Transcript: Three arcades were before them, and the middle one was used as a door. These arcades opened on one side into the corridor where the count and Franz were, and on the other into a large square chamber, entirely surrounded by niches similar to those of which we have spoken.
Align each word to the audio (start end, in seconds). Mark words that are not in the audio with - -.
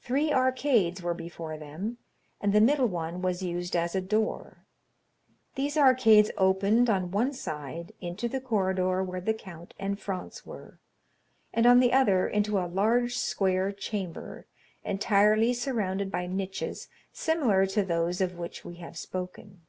Three 0.00 0.32
arcades 0.32 1.02
were 1.02 1.12
before 1.12 1.58
them, 1.58 1.98
and 2.40 2.54
the 2.54 2.60
middle 2.62 2.86
one 2.86 3.20
was 3.20 3.42
used 3.42 3.76
as 3.76 3.94
a 3.94 4.00
door. 4.00 4.64
These 5.56 5.76
arcades 5.76 6.30
opened 6.38 6.88
on 6.88 7.10
one 7.10 7.34
side 7.34 7.92
into 8.00 8.28
the 8.30 8.40
corridor 8.40 9.04
where 9.04 9.20
the 9.20 9.34
count 9.34 9.74
and 9.78 10.00
Franz 10.00 10.46
were, 10.46 10.80
and 11.52 11.66
on 11.66 11.80
the 11.80 11.92
other 11.92 12.26
into 12.26 12.56
a 12.58 12.64
large 12.66 13.18
square 13.18 13.70
chamber, 13.70 14.46
entirely 14.84 15.52
surrounded 15.52 16.10
by 16.10 16.26
niches 16.26 16.88
similar 17.12 17.66
to 17.66 17.82
those 17.84 18.22
of 18.22 18.38
which 18.38 18.64
we 18.64 18.76
have 18.76 18.96
spoken. 18.96 19.66